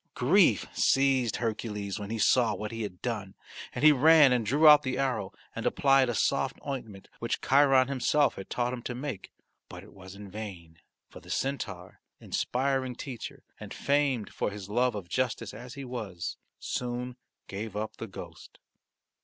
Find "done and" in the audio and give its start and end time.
3.03-3.83